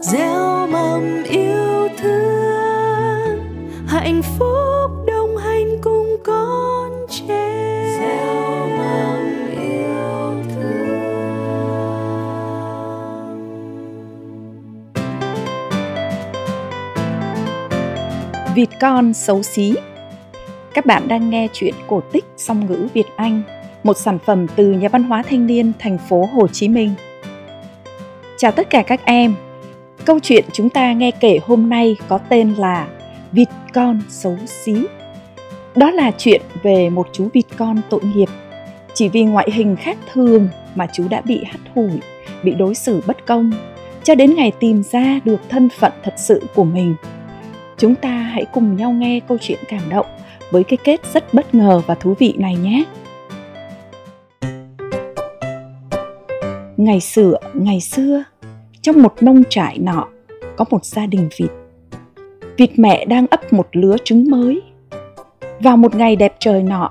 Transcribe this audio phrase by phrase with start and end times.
[0.00, 3.38] gieo mầm yêu thương
[3.86, 7.84] hạnh phúc đồng hành cùng con trẻ.
[7.98, 10.74] Gieo mầm yêu thương.
[18.54, 19.74] Vịt con xấu xí.
[20.74, 23.42] Các bạn đang nghe chuyện cổ tích song ngữ Việt Anh,
[23.82, 26.94] một sản phẩm từ nhà văn hóa thanh niên thành phố Hồ Chí Minh.
[28.36, 29.34] Chào tất cả các em.
[30.04, 32.88] Câu chuyện chúng ta nghe kể hôm nay có tên là
[33.32, 34.74] Vịt con xấu xí.
[35.76, 38.28] Đó là chuyện về một chú vịt con tội nghiệp.
[38.94, 41.90] Chỉ vì ngoại hình khác thường mà chú đã bị hắt hủi,
[42.42, 43.52] bị đối xử bất công,
[44.02, 46.94] cho đến ngày tìm ra được thân phận thật sự của mình.
[47.78, 50.06] Chúng ta hãy cùng nhau nghe câu chuyện cảm động
[50.50, 52.84] với cái kết rất bất ngờ và thú vị này nhé.
[56.84, 58.24] Ngày xưa, ngày xưa,
[58.82, 60.08] trong một nông trại nọ
[60.56, 61.50] có một gia đình vịt.
[62.56, 64.62] Vịt mẹ đang ấp một lứa trứng mới.
[65.60, 66.90] Vào một ngày đẹp trời nọ,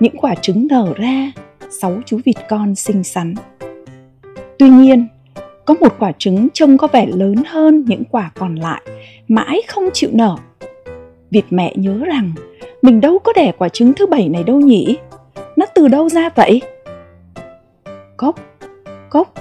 [0.00, 1.32] những quả trứng nở ra,
[1.70, 3.34] sáu chú vịt con xinh xắn.
[4.58, 5.08] Tuy nhiên,
[5.64, 8.82] có một quả trứng trông có vẻ lớn hơn những quả còn lại,
[9.28, 10.36] mãi không chịu nở.
[11.30, 12.32] Vịt mẹ nhớ rằng
[12.82, 14.96] mình đâu có đẻ quả trứng thứ bảy này đâu nhỉ?
[15.56, 16.62] Nó từ đâu ra vậy?
[18.16, 18.40] Cốc,
[19.10, 19.34] cốc,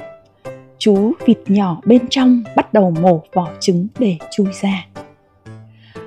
[0.77, 4.85] chú vịt nhỏ bên trong bắt đầu mổ vỏ trứng để chui ra.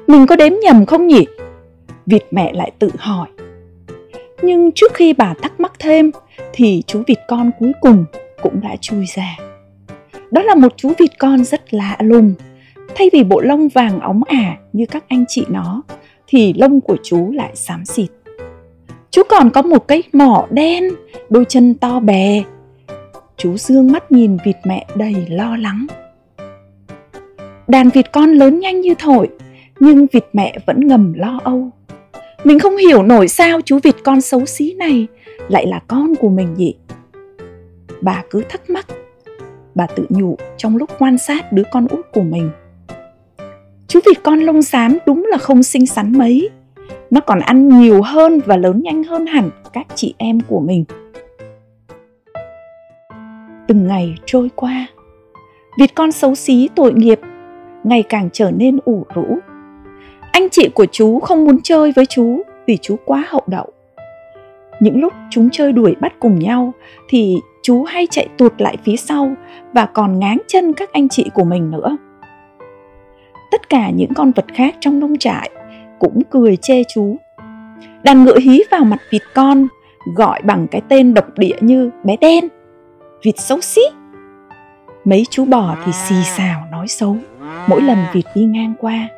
[0.06, 1.26] Mình có đếm nhầm không nhỉ?
[2.06, 3.28] Vịt mẹ lại tự hỏi.
[4.42, 6.10] Nhưng trước khi bà thắc mắc thêm
[6.52, 8.04] thì chú vịt con cuối cùng
[8.42, 9.36] cũng đã chui ra.
[10.30, 12.34] Đó là một chú vịt con rất lạ lùng.
[12.94, 15.82] Thay vì bộ lông vàng óng ả như các anh chị nó,
[16.26, 18.10] thì lông của chú lại xám xịt.
[19.10, 20.84] Chú còn có một cái mỏ đen,
[21.30, 22.42] đôi chân to bè.
[23.42, 25.86] Chú dương mắt nhìn vịt mẹ đầy lo lắng.
[27.68, 29.28] Đàn vịt con lớn nhanh như thổi,
[29.80, 31.70] nhưng vịt mẹ vẫn ngầm lo âu.
[32.44, 35.06] Mình không hiểu nổi sao chú vịt con xấu xí này
[35.48, 36.74] lại là con của mình nhỉ?
[38.00, 38.86] Bà cứ thắc mắc
[39.74, 42.50] bà tự nhủ trong lúc quan sát đứa con út của mình.
[43.88, 46.48] Chú vịt con lông xám đúng là không xinh xắn mấy.
[47.10, 50.84] Nó còn ăn nhiều hơn và lớn nhanh hơn hẳn các chị em của mình.
[53.70, 54.86] Từng ngày trôi qua,
[55.78, 57.20] vịt con xấu xí tội nghiệp
[57.84, 59.38] ngày càng trở nên ủ rũ.
[60.32, 63.66] Anh chị của chú không muốn chơi với chú vì chú quá hậu đậu.
[64.80, 66.72] Những lúc chúng chơi đuổi bắt cùng nhau
[67.08, 69.34] thì chú hay chạy tụt lại phía sau
[69.72, 71.96] và còn ngáng chân các anh chị của mình nữa.
[73.50, 75.50] Tất cả những con vật khác trong nông trại
[75.98, 77.16] cũng cười chê chú.
[78.02, 79.66] Đàn ngựa hí vào mặt vịt con,
[80.16, 82.48] gọi bằng cái tên độc địa như bé đen,
[83.22, 83.80] vịt xấu xí.
[85.04, 87.16] Mấy chú bò thì xì xào nói xấu.
[87.66, 89.08] Mỗi lần vịt đi ngang qua.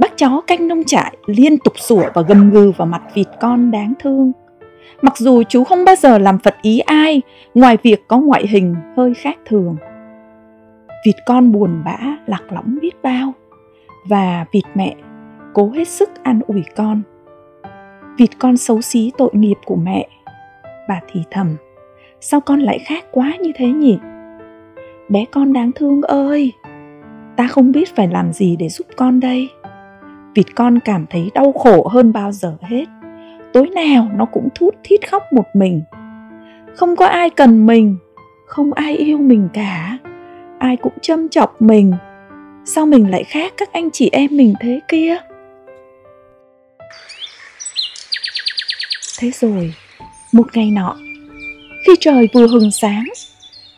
[0.00, 3.70] Bác chó canh nông trại liên tục sủa và gầm gừ vào mặt vịt con
[3.70, 4.32] đáng thương.
[5.02, 7.22] Mặc dù chú không bao giờ làm phật ý ai,
[7.54, 9.76] ngoài việc có ngoại hình hơi khác thường.
[11.06, 13.32] Vịt con buồn bã, lạc lõng biết bao.
[14.08, 14.94] Và vịt mẹ
[15.54, 17.02] cố hết sức an ủi con.
[18.18, 20.08] Vịt con xấu xí tội nghiệp của mẹ,
[20.88, 21.56] bà thì thầm
[22.20, 23.98] sao con lại khác quá như thế nhỉ?
[25.08, 26.52] Bé con đáng thương ơi!
[27.36, 29.48] Ta không biết phải làm gì để giúp con đây.
[30.34, 32.84] Vịt con cảm thấy đau khổ hơn bao giờ hết.
[33.52, 35.82] Tối nào nó cũng thút thít khóc một mình.
[36.76, 37.96] Không có ai cần mình,
[38.46, 39.98] không ai yêu mình cả.
[40.58, 41.92] Ai cũng châm chọc mình.
[42.64, 45.16] Sao mình lại khác các anh chị em mình thế kia?
[49.20, 49.74] Thế rồi,
[50.32, 50.96] một ngày nọ
[51.86, 53.04] khi trời vừa hừng sáng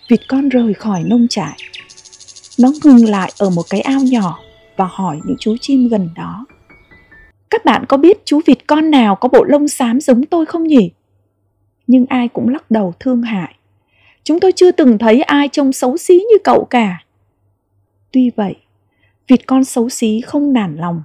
[0.09, 1.57] vịt con rời khỏi nông trại
[2.59, 4.39] nó ngừng lại ở một cái ao nhỏ
[4.77, 6.47] và hỏi những chú chim gần đó
[7.51, 10.65] các bạn có biết chú vịt con nào có bộ lông xám giống tôi không
[10.65, 10.91] nhỉ?
[11.87, 13.55] Nhưng ai cũng lắc đầu thương hại.
[14.25, 17.05] Chúng tôi chưa từng thấy ai trông xấu xí như cậu cả.
[18.13, 18.57] Tuy vậy,
[19.29, 21.03] vịt con xấu xí không nản lòng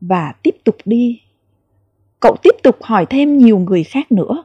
[0.00, 1.20] và tiếp tục đi.
[2.20, 4.44] Cậu tiếp tục hỏi thêm nhiều người khác nữa.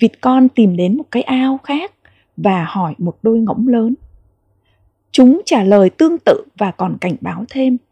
[0.00, 1.92] Vịt con tìm đến một cái ao khác
[2.36, 3.94] và hỏi một đôi ngỗng lớn.
[5.12, 7.76] Chúng trả lời tương tự và còn cảnh báo thêm–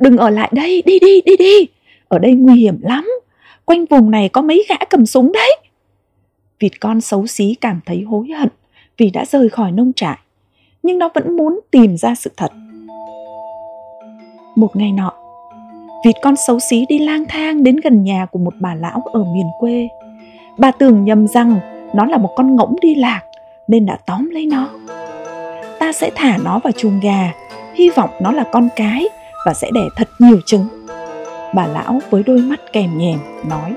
[0.00, 1.66] đừng ở lại đây, đi đi đi đi.
[2.08, 3.10] Ở đây nguy hiểm lắm.
[3.64, 5.56] Quanh vùng này có mấy gã cầm súng đấy.
[6.60, 8.48] Vịt con xấu xí cảm thấy hối hận
[8.98, 10.18] vì đã rời khỏi nông trại,
[10.82, 12.52] nhưng nó vẫn muốn tìm ra sự thật.
[14.56, 15.12] Một ngày nọ,
[16.06, 19.24] vịt con xấu xí đi lang thang đến gần nhà của một bà lão ở
[19.34, 19.88] miền quê
[20.58, 21.60] bà tưởng nhầm rằng
[21.94, 23.20] nó là một con ngỗng đi lạc
[23.68, 24.68] nên đã tóm lấy nó
[25.86, 27.32] ta sẽ thả nó vào chuồng gà,
[27.74, 29.04] hy vọng nó là con cái
[29.46, 30.66] và sẽ đẻ thật nhiều trứng.
[31.54, 33.18] Bà lão với đôi mắt kèm nhèm
[33.48, 33.74] nói,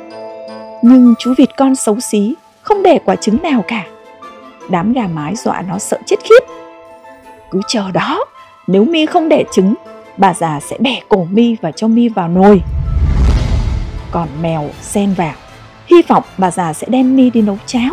[0.81, 3.85] nhưng chú vịt con xấu xí không đẻ quả trứng nào cả.
[4.69, 6.43] Đám gà mái dọa nó sợ chết khiếp.
[7.51, 8.25] Cứ chờ đó,
[8.67, 9.73] nếu mi không đẻ trứng,
[10.17, 12.61] bà già sẽ bẻ cổ mi và cho mi vào nồi.
[14.11, 15.33] Còn mèo xen vào,
[15.89, 17.91] hy vọng bà già sẽ đem mi đi nấu cháo,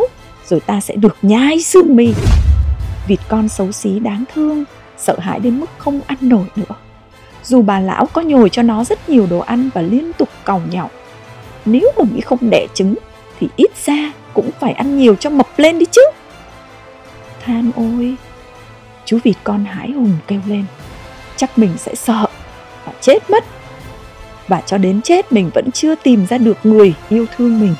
[0.49, 2.15] rồi ta sẽ được nhai xương mi.
[3.07, 4.65] Vịt con xấu xí đáng thương,
[4.99, 6.75] sợ hãi đến mức không ăn nổi nữa.
[7.45, 10.71] Dù bà lão có nhồi cho nó rất nhiều đồ ăn và liên tục còng
[10.71, 10.91] nhọc.
[11.65, 12.95] Nếu mà Mỹ không đẻ trứng
[13.41, 16.03] thì ít ra cũng phải ăn nhiều cho mập lên đi chứ.
[17.45, 18.15] Than ôi,
[19.05, 20.65] chú vịt con hãi hùng kêu lên.
[21.37, 22.27] Chắc mình sẽ sợ
[22.85, 23.45] và chết mất.
[24.49, 27.75] Và cho đến chết mình vẫn chưa tìm ra được người yêu thương mình.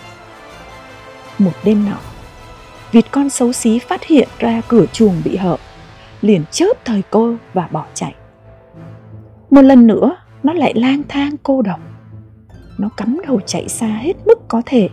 [1.39, 1.97] Một đêm nọ,
[2.93, 5.57] vịt con xấu xí phát hiện ra cửa chuồng bị hở,
[6.21, 8.15] liền chớp thời cô và bỏ chạy.
[9.51, 11.81] Một lần nữa, nó lại lang thang cô độc.
[12.79, 14.89] Nó cắm đầu chạy xa hết mức có thể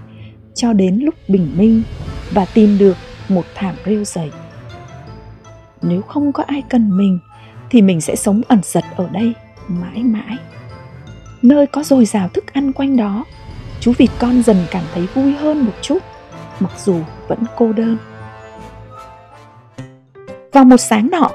[0.56, 1.84] cho đến lúc bình minh
[2.31, 2.98] và tìm được
[3.30, 4.31] một thảm rêu dày.
[5.81, 7.19] Nếu không có ai cần mình
[7.69, 9.34] thì mình sẽ sống ẩn giật ở đây
[9.68, 10.38] mãi mãi.
[11.42, 13.25] Nơi có dồi dào thức ăn quanh đó,
[13.80, 16.00] chú vịt con dần cảm thấy vui hơn một chút,
[16.63, 16.95] mặc dù
[17.27, 17.98] vẫn cô đơn.
[20.51, 21.30] Vào một sáng nọ,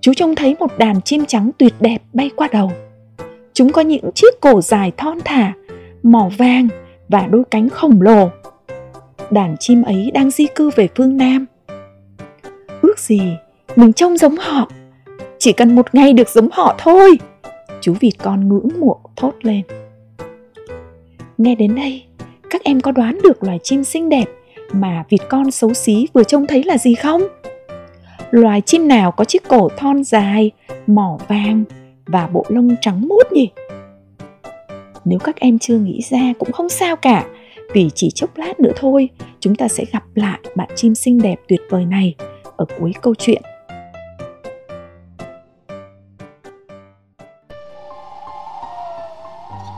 [0.00, 2.72] chú trông thấy một đàn chim trắng tuyệt đẹp bay qua đầu.
[3.52, 5.52] Chúng có những chiếc cổ dài thon thả,
[6.02, 6.68] mỏ vàng
[7.08, 8.28] và đôi cánh khổng lồ.
[9.30, 11.46] Đàn chim ấy đang di cư về phương Nam.
[12.82, 13.20] Ước gì
[13.76, 14.68] mình trông giống họ,
[15.38, 17.18] chỉ cần một ngày được giống họ thôi.
[17.80, 19.62] Chú vịt con ngưỡng mộ thốt lên.
[21.38, 22.04] Nghe đến đây,
[22.50, 24.24] các em có đoán được loài chim xinh đẹp
[24.72, 27.22] mà vịt con xấu xí vừa trông thấy là gì không?
[28.34, 30.50] loài chim nào có chiếc cổ thon dài,
[30.86, 31.64] mỏ vàng
[32.06, 33.50] và bộ lông trắng muốt nhỉ?
[35.04, 37.26] Nếu các em chưa nghĩ ra cũng không sao cả,
[37.72, 39.08] vì chỉ chốc lát nữa thôi,
[39.40, 42.14] chúng ta sẽ gặp lại bạn chim xinh đẹp tuyệt vời này
[42.56, 43.42] ở cuối câu chuyện.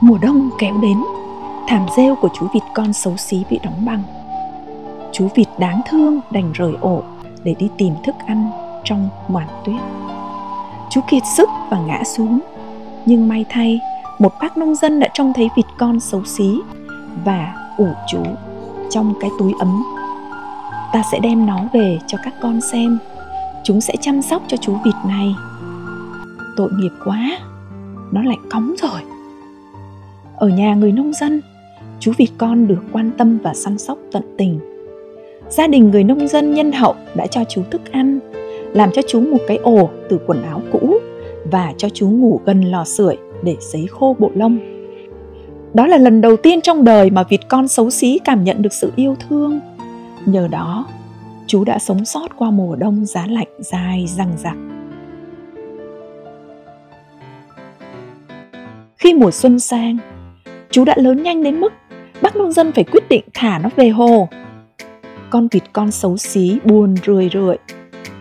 [0.01, 0.97] Mùa đông kéo đến,
[1.67, 4.16] thảm rêu của chú vịt con xấu xí bị đóng băng.
[5.17, 7.03] Chú vịt đáng thương đành rời ổ
[7.43, 8.49] để đi tìm thức ăn
[8.83, 9.81] trong màn tuyết.
[10.89, 12.39] Chú kiệt sức và ngã xuống,
[13.05, 13.79] nhưng may thay,
[14.19, 16.59] một bác nông dân đã trông thấy vịt con xấu xí
[17.25, 18.23] và ủ chú
[18.89, 19.83] trong cái túi ấm.
[20.93, 22.99] Ta sẽ đem nó về cho các con xem,
[23.63, 25.35] chúng sẽ chăm sóc cho chú vịt này.
[26.57, 27.37] Tội nghiệp quá,
[28.11, 29.01] nó lại cóng rồi.
[30.35, 31.41] Ở nhà người nông dân,
[31.99, 34.76] chú vịt con được quan tâm và săn sóc tận tình
[35.49, 38.19] gia đình người nông dân nhân hậu đã cho chú thức ăn,
[38.73, 40.97] làm cho chú một cái ổ từ quần áo cũ
[41.51, 44.59] và cho chú ngủ gần lò sưởi để sấy khô bộ lông.
[45.73, 48.73] Đó là lần đầu tiên trong đời mà vịt con xấu xí cảm nhận được
[48.73, 49.59] sự yêu thương.
[50.25, 50.85] Nhờ đó,
[51.47, 54.57] chú đã sống sót qua mùa đông giá lạnh dài răng rặc
[59.07, 59.97] khi mùa xuân sang,
[60.71, 61.73] chú đã lớn nhanh đến mức
[62.21, 64.29] bác nông dân phải quyết định thả nó về hồ
[65.29, 67.57] con vịt con xấu xí, buồn, rười rượi.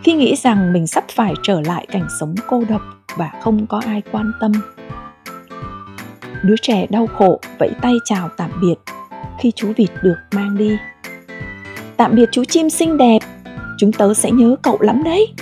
[0.04, 2.82] Khi nghĩ rằng mình sắp phải trở lại cảnh sống cô độc
[3.16, 4.52] và không có ai quan tâm.
[6.42, 8.74] Đứa trẻ đau khổ, vẫy tay chào tạm biệt
[9.40, 10.76] khi chú vịt được mang đi.
[11.96, 13.18] Tạm biệt chú chim xinh đẹp,
[13.78, 15.34] chúng tớ sẽ nhớ cậu lắm đấy.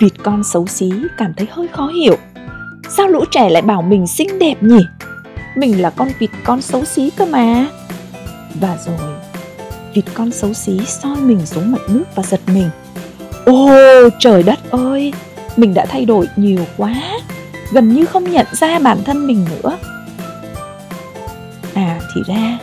[0.00, 2.16] Vịt con xấu xí cảm thấy hơi khó hiểu.
[2.88, 4.84] Sao lũ trẻ lại bảo mình xinh đẹp nhỉ?
[5.56, 7.66] Mình là con vịt con xấu xí cơ mà.
[8.60, 9.17] Và rồi
[9.98, 12.70] vịt con xấu xí soi mình xuống mặt nước và giật mình.
[13.44, 13.68] Ô,
[14.18, 15.12] trời đất ơi,
[15.56, 16.94] mình đã thay đổi nhiều quá,
[17.72, 19.78] gần như không nhận ra bản thân mình nữa.
[21.74, 22.58] À thì ra,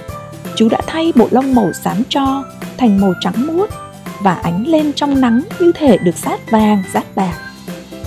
[0.55, 2.43] chú đã thay bộ lông màu xám cho
[2.77, 3.69] thành màu trắng muốt
[4.21, 7.37] và ánh lên trong nắng như thể được sát vàng rát bạc.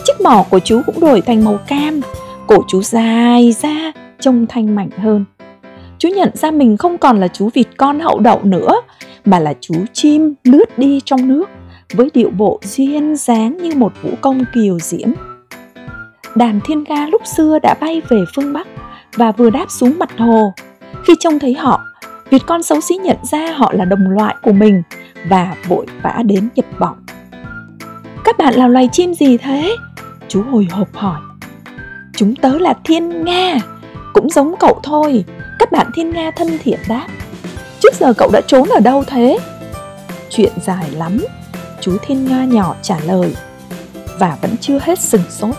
[0.07, 2.01] Chiếc mỏ của chú cũng đổi thành màu cam,
[2.47, 5.25] cổ chú dài ra, trông thanh mảnh hơn.
[5.99, 8.81] Chú nhận ra mình không còn là chú vịt con hậu đậu nữa
[9.25, 11.51] mà là chú chim lướt đi trong nước
[11.95, 15.09] với điệu bộ duyên dáng như một vũ công kiều diễm.
[16.35, 18.69] Đàn thiên ga lúc xưa đã bay về phương Bắc
[19.15, 20.53] và vừa đáp xuống mặt hồ.
[21.05, 21.81] Khi trông thấy họ,
[22.31, 24.83] Việt con xấu xí nhận ra họ là đồng loại của mình
[25.29, 26.97] và vội vã đến nhập bọng.
[28.25, 29.77] Các bạn là loài chim gì thế?
[30.29, 31.21] Chú hồi hộp hỏi.
[32.17, 33.57] Chúng tớ là thiên nga,
[34.15, 35.25] cũng giống cậu thôi.
[35.59, 37.07] Các bạn thiên nga thân thiện đáp.
[37.81, 39.39] Trước giờ cậu đã trốn ở đâu thế?
[40.31, 41.25] Chuyện dài lắm,
[41.81, 43.35] chú Thiên Nga nhỏ trả lời.
[44.19, 45.55] và vẫn chưa hết sừng sốt.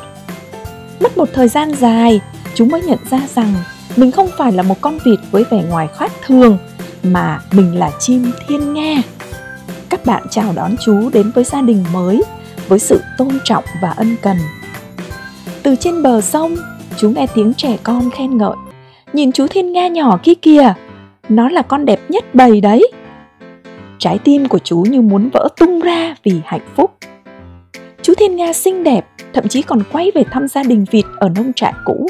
[0.99, 2.21] Mất một thời gian dài,
[2.55, 3.53] chú mới nhận ra rằng
[3.95, 6.57] mình không phải là một con vịt với vẻ ngoài khác thường
[7.03, 8.95] mà mình là chim thiên nga.
[9.89, 12.23] Các bạn chào đón chú đến với gia đình mới
[12.67, 14.37] với sự tôn trọng và ân cần.
[15.63, 16.55] Từ trên bờ sông,
[16.97, 18.55] chú nghe tiếng trẻ con khen ngợi.
[19.13, 20.73] Nhìn chú thiên nga nhỏ kia kìa,
[21.29, 22.91] nó là con đẹp nhất bầy đấy.
[23.99, 26.91] Trái tim của chú như muốn vỡ tung ra vì hạnh phúc.
[28.01, 31.29] Chú thiên nga xinh đẹp, thậm chí còn quay về thăm gia đình vịt ở
[31.29, 32.07] nông trại cũ.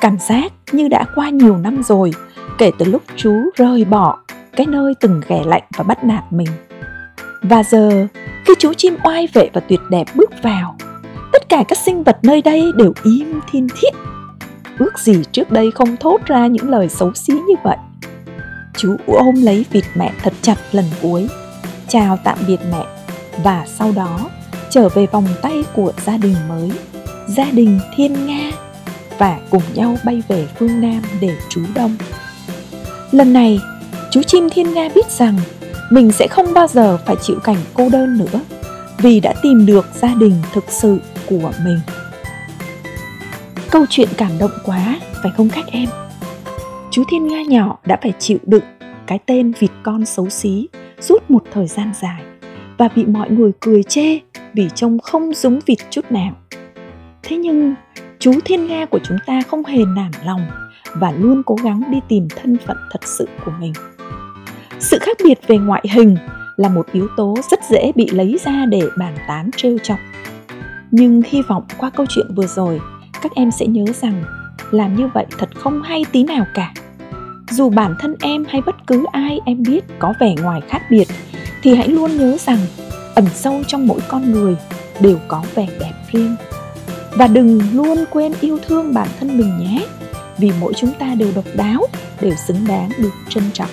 [0.00, 2.10] Cảm giác như đã qua nhiều năm rồi,
[2.58, 4.18] kể từ lúc chú rời bỏ
[4.56, 6.48] cái nơi từng ghẻ lạnh và bắt nạt mình.
[7.42, 8.06] Và giờ,
[8.44, 10.76] khi chú chim oai vệ và tuyệt đẹp bước vào,
[11.32, 13.90] tất cả các sinh vật nơi đây đều im thiên thiết.
[14.78, 17.76] Ước gì trước đây không thốt ra những lời xấu xí như vậy.
[18.76, 21.28] Chú ôm lấy vịt mẹ thật chặt lần cuối,
[21.88, 22.84] chào tạm biệt mẹ
[23.42, 24.30] và sau đó
[24.70, 26.70] trở về vòng tay của gia đình mới,
[27.26, 28.50] gia đình Thiên Nga
[29.18, 31.96] và cùng nhau bay về phương Nam để trú đông.
[33.10, 33.60] Lần này,
[34.10, 35.38] chú chim Thiên Nga biết rằng
[35.90, 38.40] mình sẽ không bao giờ phải chịu cảnh cô đơn nữa
[38.98, 41.80] vì đã tìm được gia đình thực sự của mình.
[43.70, 45.88] Câu chuyện cảm động quá, phải không các em?
[46.94, 48.62] Chú Thiên Nga nhỏ đã phải chịu đựng
[49.06, 50.68] cái tên vịt con xấu xí
[51.00, 52.22] suốt một thời gian dài
[52.78, 54.18] và bị mọi người cười chê
[54.52, 56.32] vì trông không giống vịt chút nào.
[57.22, 57.74] Thế nhưng
[58.18, 60.46] chú Thiên Nga của chúng ta không hề nản lòng
[60.94, 63.72] và luôn cố gắng đi tìm thân phận thật sự của mình.
[64.78, 66.16] Sự khác biệt về ngoại hình
[66.56, 69.98] là một yếu tố rất dễ bị lấy ra để bàn tán trêu chọc.
[70.90, 72.80] Nhưng hy vọng qua câu chuyện vừa rồi,
[73.22, 74.24] các em sẽ nhớ rằng
[74.70, 76.72] làm như vậy thật không hay tí nào cả.
[77.56, 81.08] Dù bản thân em hay bất cứ ai em biết có vẻ ngoài khác biệt
[81.62, 82.58] thì hãy luôn nhớ rằng
[83.14, 84.56] ẩn sâu trong mỗi con người
[85.00, 86.36] đều có vẻ đẹp riêng.
[87.12, 89.86] Và đừng luôn quên yêu thương bản thân mình nhé,
[90.38, 91.86] vì mỗi chúng ta đều độc đáo,
[92.20, 93.70] đều xứng đáng được trân trọng.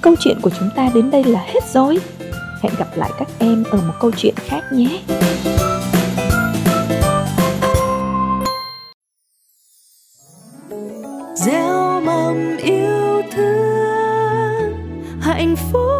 [0.00, 1.98] Câu chuyện của chúng ta đến đây là hết rồi.
[2.62, 5.00] Hẹn gặp lại các em ở một câu chuyện khác nhé.
[12.34, 14.72] Gieo yêu thương
[15.20, 15.99] hạnh phúc.